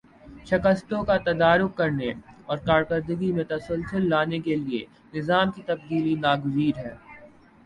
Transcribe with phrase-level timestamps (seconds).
[0.45, 2.09] شکستوں کا تدارک کرنے
[2.45, 4.83] اور کارکردگی میں تسلسل لانے کے لیے
[5.13, 6.95] نظام کی تبدیلی ناگزیر ہے